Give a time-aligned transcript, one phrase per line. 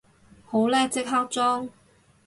[0.47, 1.69] 好叻，即刻裝